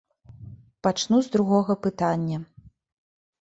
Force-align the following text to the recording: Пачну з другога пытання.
Пачну 0.87 1.19
з 1.27 1.33
другога 1.35 1.77
пытання. 1.85 2.37